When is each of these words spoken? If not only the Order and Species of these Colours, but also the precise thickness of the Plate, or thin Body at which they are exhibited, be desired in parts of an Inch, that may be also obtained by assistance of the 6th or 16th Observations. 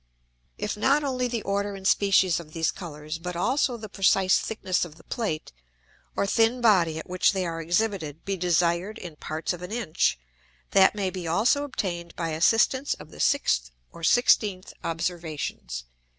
If 0.57 0.75
not 0.75 1.03
only 1.03 1.27
the 1.27 1.43
Order 1.43 1.75
and 1.75 1.87
Species 1.87 2.39
of 2.39 2.53
these 2.53 2.71
Colours, 2.71 3.19
but 3.19 3.35
also 3.35 3.77
the 3.77 3.87
precise 3.87 4.39
thickness 4.39 4.83
of 4.83 4.95
the 4.95 5.03
Plate, 5.03 5.53
or 6.15 6.25
thin 6.25 6.59
Body 6.59 6.97
at 6.97 7.07
which 7.07 7.33
they 7.33 7.45
are 7.45 7.61
exhibited, 7.61 8.25
be 8.25 8.35
desired 8.35 8.97
in 8.97 9.15
parts 9.15 9.53
of 9.53 9.61
an 9.61 9.71
Inch, 9.71 10.17
that 10.71 10.95
may 10.95 11.11
be 11.11 11.27
also 11.27 11.63
obtained 11.63 12.15
by 12.15 12.29
assistance 12.29 12.95
of 12.95 13.11
the 13.11 13.19
6th 13.19 13.69
or 13.91 14.01
16th 14.01 14.73
Observations. 14.83 15.83